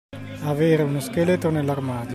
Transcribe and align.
Avere 0.45 0.81
uno 0.81 0.99
scheletro 0.99 1.51
nell'armadio. 1.51 2.09